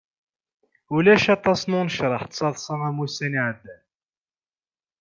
Ulac 0.95 1.25
aṭas 1.35 1.61
n 1.65 1.77
unecraḥ 1.79 2.23
d 2.25 2.31
taḍsa 2.37 2.75
am 2.87 2.97
ussan 3.05 3.33
iɛeddan. 3.39 3.83